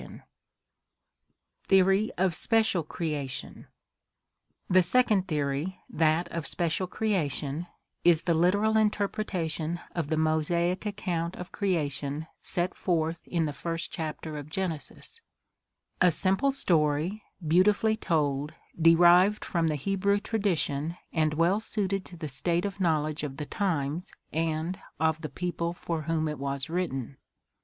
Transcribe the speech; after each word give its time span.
4 0.01 0.07
ORGANIC 0.07 0.23
EVOLUTION 0.23 0.31
TJieory 1.69 2.09
of 2.25 2.33
Special 2.33 2.81
Creation 2.83 3.67
The 4.67 4.81
second 4.81 5.27
theory, 5.27 5.79
that 5.91 6.27
of 6.31 6.47
Special 6.47 6.87
Creation, 6.87 7.67
is 8.03 8.23
the 8.23 8.33
literal 8.33 8.77
inter 8.77 9.07
pretation 9.07 9.79
of 9.93 10.07
the 10.07 10.17
Mosaic 10.17 10.87
account 10.87 11.35
of 11.35 11.51
creation 11.51 12.25
set 12.41 12.73
forth 12.73 13.27
in 13.27 13.45
the 13.45 13.53
first 13.53 13.91
chapter 13.91 14.39
of 14.39 14.49
Genesis— 14.49 15.21
a 16.01 16.09
simple 16.09 16.49
story, 16.49 17.21
beautifully 17.47 17.95
told, 17.95 18.55
derived 18.81 19.45
from 19.45 19.67
the 19.67 19.75
Hebrew 19.75 20.19
tradition 20.19 20.97
and 21.13 21.35
well 21.35 21.59
suited 21.59 22.05
to 22.05 22.17
the 22.17 22.27
state 22.27 22.65
of 22.65 22.79
knowledge 22.79 23.21
of 23.21 23.37
the 23.37 23.45
times 23.45 24.11
and 24.33 24.79
of 24.99 25.21
the 25.21 25.29
people 25.29 25.73
for 25.73 26.01
whom 26.01 26.27
it 26.27 26.39
was 26.39 26.71
written. 26.71 27.17